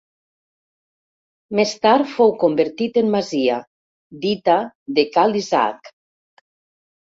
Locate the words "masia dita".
3.17-4.59